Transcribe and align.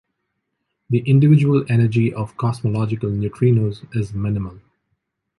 The 0.89 1.01
individual 1.07 1.63
energy 1.69 2.11
of 2.11 2.35
cosmological 2.35 3.11
neutrinos 3.11 3.85
is 3.95 4.15
minimal. 4.15 4.57